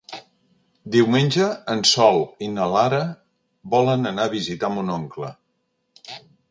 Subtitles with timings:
[0.95, 3.05] Diumenge en Sol i na Lara
[3.77, 5.35] volen anar a visitar mon oncle.